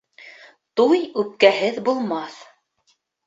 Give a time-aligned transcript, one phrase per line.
[0.81, 2.39] Туй үпкәһеҙ булмаҫ.